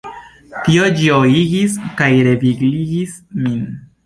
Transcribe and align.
Tio 0.67 0.87
ĝojigis 1.01 1.75
kaj 2.01 2.09
revigligis 2.29 3.15
min! 3.45 3.63